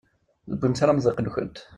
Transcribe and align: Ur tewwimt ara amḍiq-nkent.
Ur 0.49 0.55
tewwimt 0.55 0.81
ara 0.83 0.91
amḍiq-nkent. 0.93 1.57